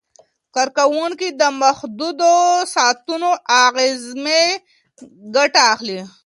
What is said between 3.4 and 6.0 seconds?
اعظمي ګټه اخلي.